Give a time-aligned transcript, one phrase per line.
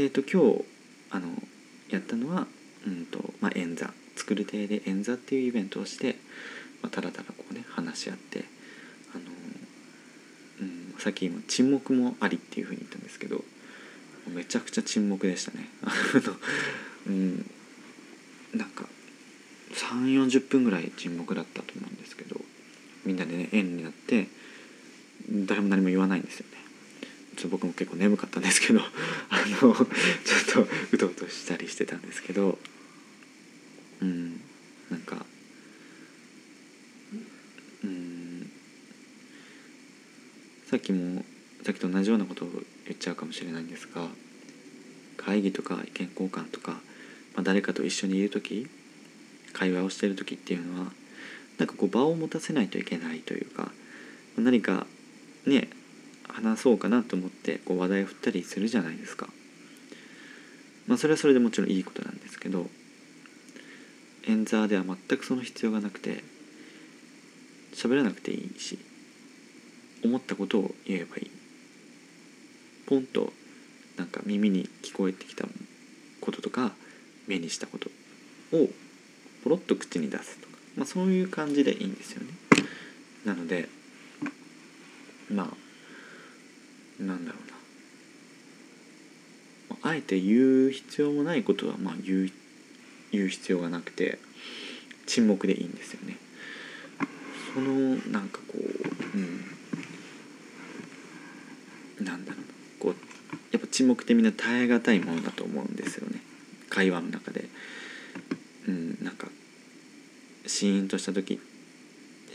[0.00, 0.64] えっと今日
[1.10, 1.28] あの
[1.90, 2.46] やったのは、
[2.86, 6.16] うんとまあ、演座作る亭で演座っていうイベントをして、
[6.80, 8.44] まあ、ただただこうね話し合って
[9.14, 9.24] あの、
[10.62, 13.44] うん、さっき今沈黙もありっていうふうに言ったんですけど
[14.34, 15.68] めちゃくちゃ沈黙でしたね。
[15.84, 16.36] あの
[17.08, 17.50] うん
[18.54, 18.88] なんか
[19.74, 22.40] 3 4 0分ぐらい沈黙だったと思うんですけど
[23.04, 24.28] みんなでね円になって
[25.30, 26.69] 誰も何も言わないんですよね
[27.40, 28.84] ちょ僕も結構眠かったんですけどあ
[29.46, 29.76] のちょっ
[30.52, 32.58] とうとうとしたりしてたんですけど
[34.02, 34.32] うん
[34.90, 35.24] なんか
[37.82, 38.50] うん
[40.66, 41.24] さっきも
[41.64, 42.48] さっきと同じようなことを
[42.84, 44.06] 言っちゃうかもしれないんですが
[45.16, 48.68] 会議とか意見交換とか、まあ、誰かと一緒にいる時
[49.54, 50.90] 会話をしてる時っていうのは
[51.56, 53.70] なんかこう場を持たせないといけないというか
[54.36, 54.86] 何か
[55.46, 55.70] ね
[56.32, 59.28] 話そうかなと思ってこう話題を振ったりするじゃないですか。
[60.86, 62.68] まあそれはそれでもちろんいいことなんですけど
[64.26, 66.24] 演座では全くその必要がなくて
[67.74, 68.78] 喋らなくていいし
[70.04, 71.30] 思ったことを言えばいい
[72.86, 73.32] ポンと
[73.96, 75.44] なんか耳に聞こえてきた
[76.20, 76.72] こととか
[77.28, 77.88] 目にしたこと
[78.56, 78.68] を
[79.44, 82.28] ポロッと口に出すとか、まあ、そういう感じでいいんですよね。
[83.24, 83.68] なので
[85.30, 85.69] まあ
[87.00, 87.56] なんだろうな。
[89.90, 92.30] あえて言う必要もないことはまあ言う
[93.12, 94.18] 言う必要がなくて
[95.06, 96.18] 沈黙でいいんですよね。
[97.54, 98.60] そのなんかこう、
[101.98, 102.42] うん、なんだろう
[102.78, 102.94] こう
[103.52, 106.20] やっぱ沈黙ってみんな耐え難いものだと思うんですよね。
[106.68, 107.48] 会話の中で。
[108.68, 109.26] うん、なんか
[110.46, 111.40] シーンとした時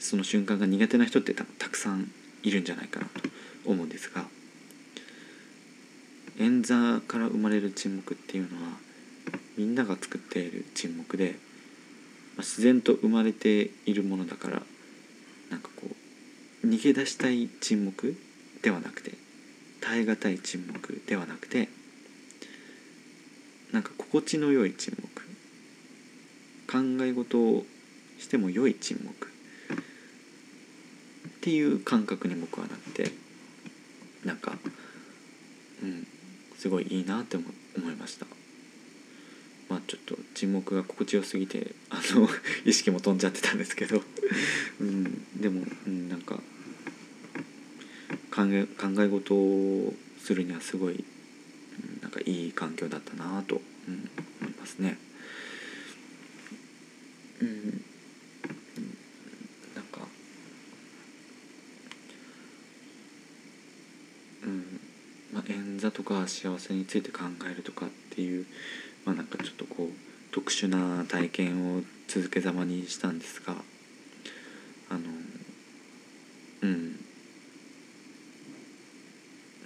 [0.00, 2.10] その瞬間が苦手な人ってたくさん
[2.42, 3.12] いるんじゃないかなと
[3.66, 4.24] 思うんですが。
[6.38, 8.72] 演座から生まれる沈黙っていうのは
[9.56, 11.36] みんなが作っている沈黙で、まあ、
[12.38, 14.62] 自然と生まれているものだから
[15.50, 15.86] なんかこ
[16.64, 18.16] う逃げ出したい沈黙
[18.62, 19.12] ではなくて
[19.80, 21.68] 耐え難い沈黙ではなくて
[23.72, 25.22] なんか心地の良い沈黙
[26.66, 27.64] 考え事を
[28.18, 29.28] しても良い沈黙
[31.28, 33.12] っていう感覚に僕はなって
[34.24, 34.58] なんか
[35.82, 36.06] うん
[36.58, 37.44] すごいいいなって思
[37.90, 38.26] いました
[39.68, 42.28] まあちょっと沈黙が心地よすぎてあの
[42.64, 44.02] 意識も飛んじゃってたんですけど、
[44.80, 46.36] うん、でも、うん、なんか
[48.30, 50.96] 考え考え事をするにはすごい、う
[51.98, 54.08] ん、なんかいい環境だったなと、うん、
[54.40, 54.98] 思いますね。
[57.40, 57.86] うん
[65.85, 67.20] 座とか幸せについて考
[67.50, 68.44] えるとかっていう
[69.06, 69.88] まあなんかちょっとこう
[70.30, 73.54] 特殊な体験を続けざまにしたんですが
[74.90, 75.00] あの
[76.60, 77.00] うん。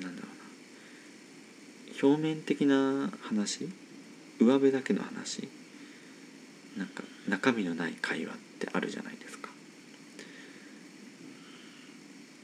[0.00, 2.08] なんだろうな。
[2.08, 3.68] 表面的な話？
[4.38, 5.48] 上辺だけの話？
[6.76, 9.50] なんか中身のない会話ってあるじゃないですか。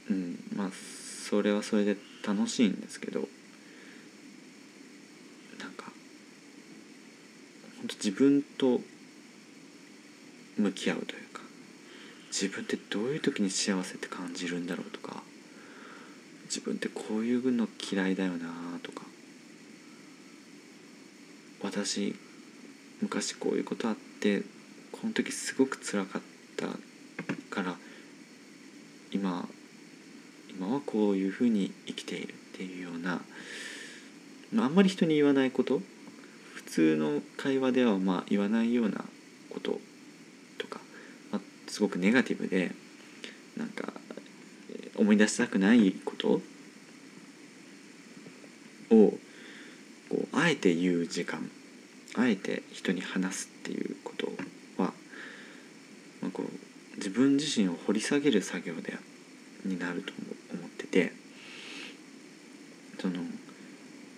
[0.09, 0.37] うん。
[0.55, 0.69] まあ
[1.29, 1.95] それはそれで
[2.27, 3.29] 楽しいんですけど。
[7.95, 8.81] 自分と
[10.57, 11.41] 向き合うというか
[12.31, 15.23] 自分ってどういう時に幸せって感じるんだろうとか
[16.45, 19.03] 自分ってこういうの嫌いだよなとか
[21.61, 22.15] 私
[23.01, 24.43] 昔こういうことあって
[24.91, 26.21] この時すごく辛かっ
[26.57, 26.67] た
[27.49, 27.75] から
[29.11, 29.47] 今
[30.49, 33.21] 今はこういうふうに生きているっていうような
[34.63, 35.81] あんまり人に言わないこと
[36.69, 39.03] 通の会話ではまあ言わないような
[39.49, 39.79] こと
[40.59, 40.79] とか、
[41.31, 42.71] まあ、すごくネガティブで
[43.57, 43.91] なんか
[44.95, 46.41] 思い出したくないことを
[48.91, 49.17] こ
[50.11, 51.49] うあえて言う時間
[52.15, 54.27] あえて人に話すっていうこと
[54.81, 54.93] は、
[56.21, 58.93] まあ、こう自分自身を掘り下げる作業で
[59.65, 60.13] になると
[60.53, 61.13] 思ってて
[62.99, 63.15] その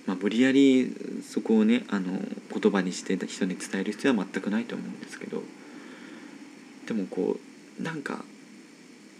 [0.06, 0.94] まあ、無理やり
[1.24, 2.20] そこをねあの
[2.52, 5.42] 言葉にして人に伝える必要は全くないと思うんですけど
[6.88, 7.38] でもこ
[7.80, 8.24] うなんか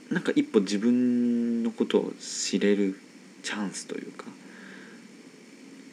[0.10, 3.00] なんか一歩自分のことを知れる
[3.44, 4.26] チャンスというか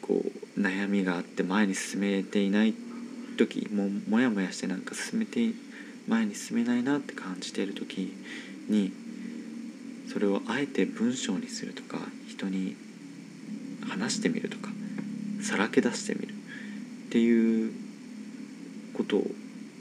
[0.01, 0.21] こ
[0.57, 2.73] う悩みがあって前に進めていない
[3.37, 5.53] 時もうモヤモヤしてなんか進めて
[6.07, 8.13] 前に進めないなって感じている時
[8.67, 8.91] に
[10.11, 12.75] それをあえて文章にするとか人に
[13.87, 14.69] 話してみるとか
[15.41, 16.38] さらけ出してみる。
[17.09, 17.71] っていう
[18.93, 19.25] ことを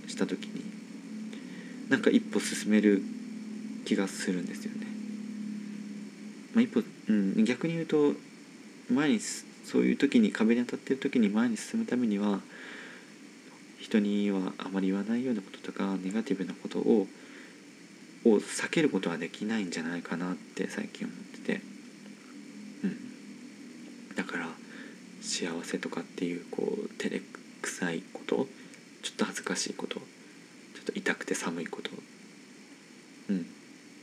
[0.06, 0.64] した時に
[1.90, 3.02] なんか一歩進める
[3.84, 4.86] 気がするんですよね。
[6.54, 8.14] まあ、一歩、うん、逆に言うと
[8.90, 12.40] 前にそういう時に壁に当たってる時に前に進むためには
[13.78, 17.06] 人にはあまり言わないようなこととかネガティブなことを
[18.24, 21.60] を避けることはできないんじゃないかなって最近思ってて、
[22.84, 24.48] うん、だから
[25.28, 27.20] 幸せとかっていうこう照れ
[27.60, 28.46] くさいこと
[29.02, 30.02] ちょっと恥ずかしいことちょ
[30.82, 31.90] っと痛くて寒いこと、
[33.28, 33.46] うん、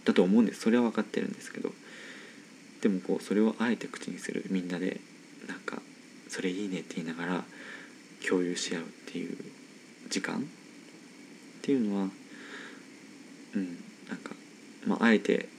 [0.06, 0.62] だと思うんです。
[0.62, 1.72] それは分かってるんですけど。
[2.82, 4.46] でもこうそれをあえて口にする。
[4.52, 5.02] みんなで
[5.48, 5.82] なんか
[6.30, 7.44] 「それいいね」って言いながら
[8.28, 9.36] 共有し合うっていう
[10.08, 10.42] 時間。
[10.42, 10.42] っ
[11.64, 12.10] ていうのは
[13.56, 13.78] うん。
[14.08, 14.36] なんか、
[14.86, 15.50] まあ、あえて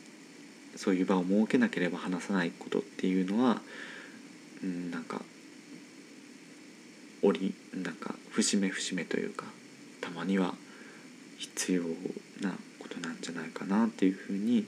[0.76, 3.60] そういう場を設けなければ話さないことっていうのは、
[4.62, 5.22] うん、なんか
[7.22, 9.46] 折なんか節目節目というか
[10.00, 10.54] たまには
[11.38, 11.82] 必要
[12.40, 14.66] なことなんじゃないかなっていうふうに、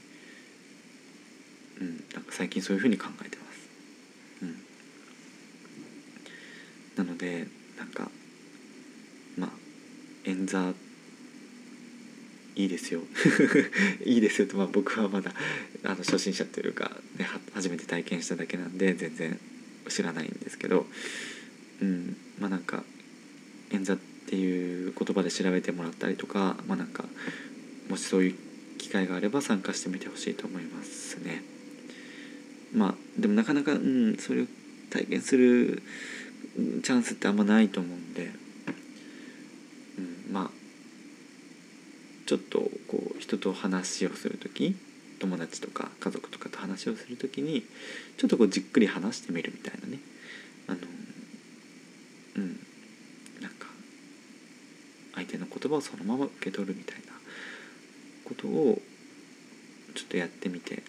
[1.81, 3.69] うん、なんか最近そういうふうに考えてます。
[4.43, 4.47] う
[7.03, 7.47] ん、なので
[7.79, 8.11] なんか
[9.37, 9.51] まあ
[10.25, 10.73] 演座
[12.59, 13.03] いいですよ
[14.05, 15.33] いいですよと、まあ、僕はまだ
[15.85, 19.39] あの初心者というか、ね、初めて体験しただけなんで全然
[19.89, 20.85] 知らないんですけど、
[21.81, 22.83] うんまあなんか
[23.73, 27.05] 演座っていう言葉で調べてもらったりとか、まあ、なんか
[27.89, 28.35] もしそういう
[28.79, 31.43] 機会があれば参加してみてほしいと思いますね。
[32.75, 34.47] まあでもなかなか、うん、それを
[34.91, 35.83] 体験する
[36.83, 38.31] チャンスってあんまないと思うんで、
[39.99, 40.51] うん、まあ
[42.27, 44.77] ちょっとこう人と話をする時
[45.19, 47.65] 友達とか家族とかと話をする時に
[48.19, 49.99] ちょっとこうじっくり話してみるみたいなね
[50.69, 50.79] あの
[52.39, 52.61] うん。
[53.43, 53.67] なんか
[55.15, 57.13] 相手の言葉をそのまま受け取るみたいな
[58.25, 58.81] ことを
[59.95, 60.83] ちょっとやってみて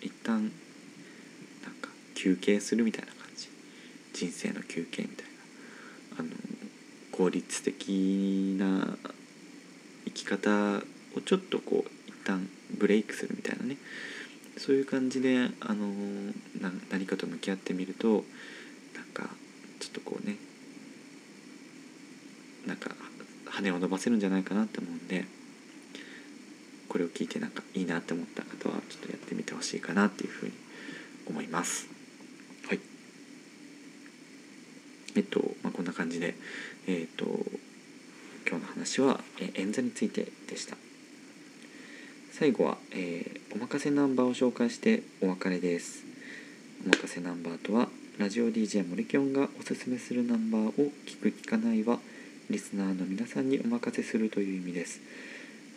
[0.00, 0.50] 一旦なん
[1.80, 3.48] か休憩するみたいな感じ。
[4.14, 5.32] 人生の休憩みたいな。
[6.18, 6.30] あの
[7.12, 8.96] 効率的な
[10.06, 10.82] 生き方
[11.16, 12.48] をちょっとこう一旦
[12.78, 13.76] ブレイクするみたいなね。
[14.58, 15.92] そういう感じで、あの
[16.90, 18.24] 何かと向き合ってみると
[18.94, 19.28] なんか
[19.80, 20.36] ちょっとこうね
[22.66, 22.90] なんか
[23.46, 25.24] 羽を伸ばせるんじゃないかなって思うんで
[26.88, 30.52] これを聞いてなんかいいなって思った方はちょっとやってみてほしいかなっていうふうに
[31.28, 31.88] 思います。
[32.68, 32.80] はい。
[35.16, 36.34] えっと、まあ、こんな感じで、
[36.86, 37.24] えっと、
[38.48, 40.76] 今日の話は、え演座についてでした。
[42.32, 46.04] 最後は、えー、おまかせナンバーを紹介してお別れです。
[46.84, 50.72] おまかせナンバーとはラジオ DJ モリキョンがおすすめするナンバーを
[51.06, 51.98] 聞く聞かないは
[52.48, 55.00] リスナーの皆さんにお任せするという意味です。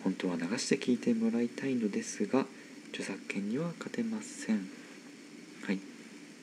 [0.04, 2.46] 本当は流して聞いてもらいたいのですが
[2.92, 4.70] 著作権には勝てません。
[5.66, 5.80] はい。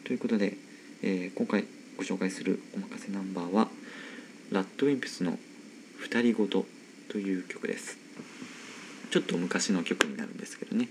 [0.04, 0.56] ということで、
[1.02, 1.64] えー、今回
[1.96, 3.68] ご紹介するおまかせナンバーは
[4.50, 5.38] ラッドウィンプスの
[5.98, 6.66] 二人ごと
[7.08, 7.96] という曲です。
[9.10, 10.88] ちょっと昔の曲になるんですけどね。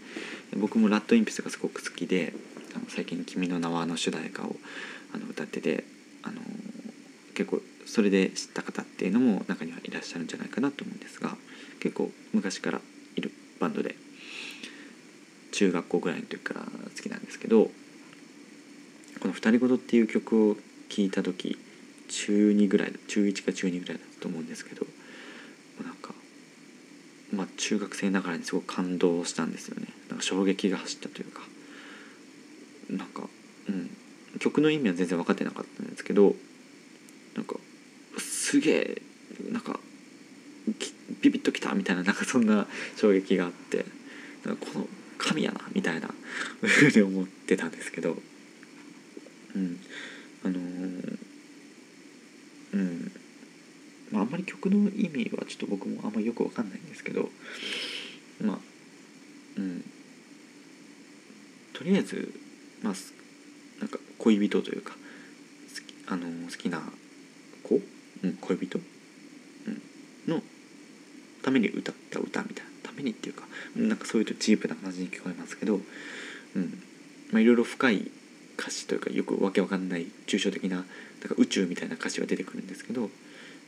[0.56, 2.34] 僕もラッドインピスがすごく好きで
[2.74, 4.56] あの最近「君の名は」の主題歌を
[5.14, 5.84] あの歌ってて
[6.24, 6.42] あの
[7.36, 11.36] 結構それで知った方っていうのも中にはいらっしゃるんじゃないかなと思うんですが
[11.80, 12.82] 結構昔から
[13.16, 13.96] いるバンドで
[15.52, 17.70] 中学校ぐらいの時から好きなんですけど
[19.20, 20.58] この「二人ごと」っていう曲を
[20.90, 21.58] 聴いた時
[22.08, 24.86] 中2ぐらい中1か中2ぐらいだったと思うんですけど
[25.84, 26.14] なんか
[27.32, 29.88] まあ中学生ながらにすごく感動したんですよね。
[30.10, 31.42] なんか衝撃が走ったというか。
[32.90, 33.28] なんか
[33.68, 33.90] うん。
[34.40, 36.36] 曲の意味は全然分かってなかったんですけど
[38.56, 39.02] すげえ
[39.52, 39.82] なんか
[41.22, 43.86] ビビッときたみたいななんかそんな衝撃があって
[44.46, 46.10] なんかこの神やなみたいな
[46.62, 48.16] ふうに思ってたんですけど
[49.56, 49.82] うん。
[50.46, 51.18] あのー
[52.74, 53.12] うん。
[54.12, 57.28] まあ、あんまり曲の意味はちょっと僕もあんまりよく分かんないんですけど
[58.40, 58.58] まあ
[59.58, 59.84] うん。
[61.74, 62.34] とりあえず
[62.82, 62.94] まあ
[63.82, 64.98] なんか恋人というか好
[65.82, 66.82] きあの好きな、
[68.26, 68.80] うん、恋人、
[70.28, 70.42] うん、の
[71.44, 72.76] ために歌った歌みたいな。
[72.86, 73.44] ためにっていうか
[73.76, 75.80] なんかそういうとチープな感じに聞こえますけど、
[76.56, 76.84] うん。
[77.32, 78.12] まあ、いろいろ深い
[78.58, 80.86] 歌詞というかよくわけわかんない抽象的なだか
[81.30, 83.10] ら宇宙みたいな歌詞が出てくるんですけど、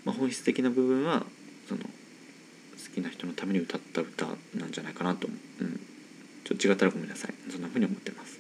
[0.06, 1.26] まあ、本質的な部分は
[1.68, 1.88] その好
[2.94, 5.32] きな人のために歌った歌なんじゃないかなと、う。
[5.32, 5.80] ん、
[6.46, 7.34] ちょっと違ったらごめんなさい。
[7.52, 8.40] そんなふうに思ってます。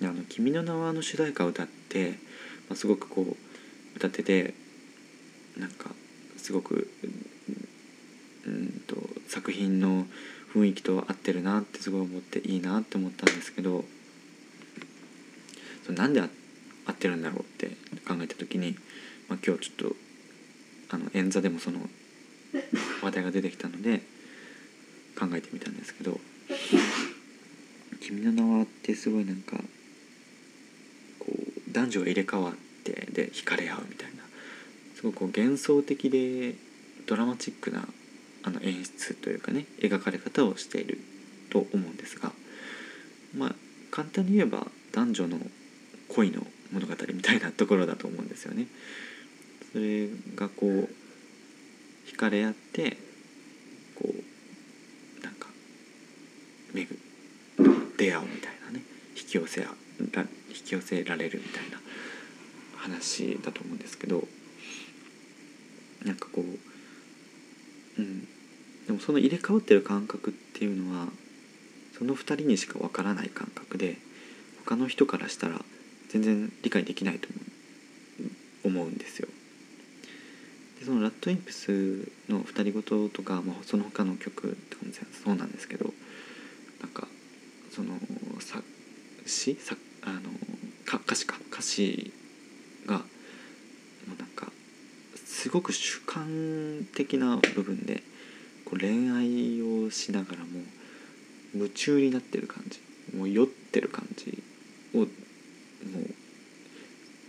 [0.00, 2.10] うん、あの「君の名は」の主題歌を歌って、
[2.68, 3.47] まあ、すごくこう
[3.98, 4.54] 歌ってて
[5.58, 5.90] なんか
[6.36, 6.88] すごく
[8.46, 10.06] うんと作品の
[10.54, 13.84] 雰囲気と合ってるなってすごい思っていいなって思ったんですけど
[15.84, 16.28] そなんで合
[16.92, 17.70] ってるんだろうって
[18.06, 18.76] 考えた時に、
[19.28, 19.96] まあ、今日ちょっと
[20.90, 21.80] あの演座でもその
[23.02, 24.02] 話題が出てきたので
[25.18, 26.20] 考えてみたんですけど
[28.00, 29.58] 「君の名は」ってすごいなんか
[31.18, 34.22] こう男女が入れ替わってで惹かれ合うみたいな
[34.96, 36.54] すごく幻想的で
[37.06, 37.86] ドラマチックな
[38.42, 40.98] あの演出というかね描かれ方をしている
[41.50, 42.32] と思うんですが
[43.36, 43.54] まあ
[43.90, 45.38] 簡単に言えば男女の
[46.08, 48.66] 恋の物語みたいなところだと思うんですよね。
[49.72, 50.88] それがこう
[52.08, 52.96] 惹かれ合って
[53.94, 55.48] こうなんか
[56.72, 56.98] めぐ
[57.96, 58.82] 出会うみたいなね
[59.16, 59.68] 引き寄せら
[60.00, 61.78] 引き寄せられるみたいな
[62.88, 64.24] 話だと思うんですけど
[66.04, 66.42] なんかこ
[67.98, 68.28] ううん
[68.86, 71.08] でもその入れ替わってる感覚っていうのは
[71.98, 73.98] その2人にしかわからない感覚で
[74.64, 75.60] 他の人からしたら
[76.08, 77.28] 全然理解できないと
[78.64, 79.28] 思うんですよ。
[80.78, 84.92] でそのラッドインプスの「二人ごと」とか、まあ、その他の曲とかも
[85.24, 85.92] そうなんですけど
[86.80, 87.08] なんか
[87.70, 88.00] その
[88.40, 88.64] 作
[89.26, 90.20] 詞さあの
[90.86, 92.12] 歌詞か歌詞
[92.86, 93.04] がも
[94.16, 94.50] うなんか
[95.48, 98.02] すごく主観的な部分で
[98.66, 100.60] こう恋愛をしながらも
[101.54, 102.78] 夢中になってる感じ
[103.16, 104.42] もう酔ってる感じ
[104.92, 105.08] をもう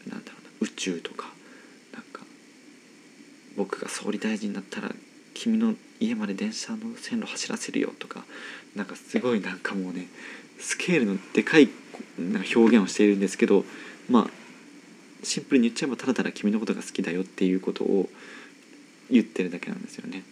[0.10, 1.30] なんだろうな宇宙とか
[1.94, 2.24] なんか
[3.56, 4.92] 僕が総理大臣になったら
[5.34, 8.26] 君の家まで電車の線路走らせるよとか
[8.76, 10.08] なんかすごいなんかもうね
[10.60, 11.70] スケールのでかい
[12.18, 13.64] な表現をしているんですけど
[14.10, 14.39] まあ
[15.24, 18.10] シンプルに言っちゃえばただただ君のことが好きだよっていうことを
[19.10, 20.24] 言ってるだけなんですよね。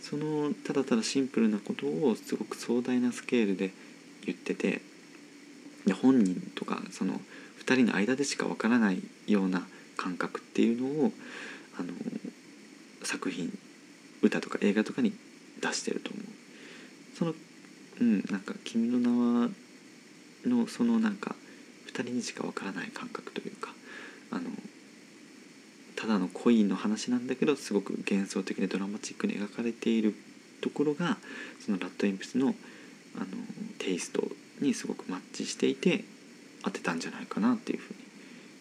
[0.00, 3.70] そのただただシンプルなことをすごく壮大なスケールで
[4.24, 4.80] 言ってて
[5.86, 7.20] で本人とかその
[7.64, 9.66] 2人の間でしかわからないような
[9.96, 11.12] 感覚っていうのを
[11.78, 11.92] あの
[13.02, 13.56] 作品
[14.22, 15.12] 歌とか映画とかに
[15.60, 16.24] 出してると思う。
[17.16, 17.34] その
[18.00, 19.50] うんなんか「君の名は」
[20.46, 21.36] のそのなんか
[21.88, 23.74] 2人にしかわからない感覚というか
[24.30, 24.50] あの
[25.96, 30.14] ただの恋の話なんだけどすごく幻想的でドラマチックに描かれている
[30.60, 31.18] ところが
[31.64, 32.54] そのラッドインプスの
[33.16, 33.26] あの
[33.78, 34.22] テイスト
[34.60, 36.04] にすごくマッチしていて
[36.62, 37.98] 当てたんじゃないかなっていうふうに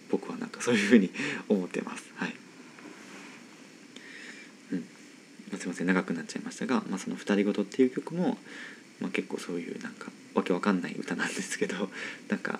[0.09, 1.11] 僕はなんかそういうふうに
[1.47, 2.11] 思ってます。
[2.15, 2.33] はい。
[4.71, 4.75] う
[5.55, 5.87] ん、すいません。
[5.87, 8.37] 長くなっちゃいましたが「まあ、その二人ごと」っていう曲も、
[8.99, 11.89] まあ、結構そういうなんかわけわかんない歌なんですけど
[12.27, 12.59] なんか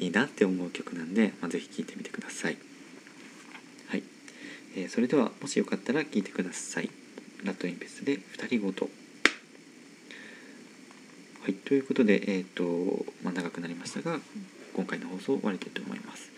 [0.00, 2.56] いいなって思う曲なんで、まあ、ぜひ聴いてみてください。
[3.88, 4.02] はい、
[4.74, 6.88] えー、それではもしよかったら聴いてください。
[7.44, 8.88] ラットインペスで「二人ごと」。
[11.42, 14.20] はい、ということで、えーとまあ、長くなりましたが
[14.74, 16.30] 今回の放送終わりたいと思います。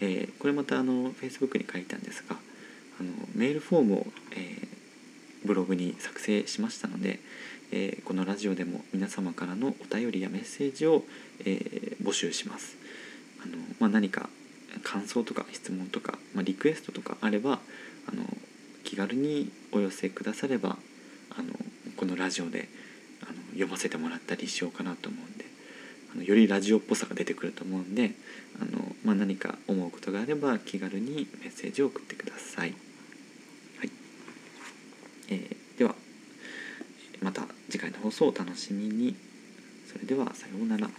[0.00, 2.36] えー、これまたあの Facebook に書いたんですが
[3.00, 7.20] あのメールフォームを、えー、ブログに作成しましたので、
[7.70, 11.04] えー、このラジオでも皆様からのお便りやメッセージを、
[11.44, 12.85] え募集します。
[13.78, 14.28] まあ、何か
[14.82, 17.60] 感想とか質問とか、まあ、リクエストとかあれば
[18.08, 18.24] あの
[18.84, 20.76] 気軽にお寄せくだされば
[21.36, 21.52] あの
[21.96, 22.68] このラジオで
[23.22, 25.44] あの読ませてもらったりしようかなと思うんで
[26.14, 28.12] あのよりラジオっぽさが出てくると思うんで
[28.60, 32.74] あの、まあ、何か思うことがあれば気軽にメッセージを送ってください。
[33.78, 33.90] はい
[35.28, 35.94] えー、では
[37.22, 39.16] また次回の放送をお楽しみに。
[39.86, 40.90] それではさようなら。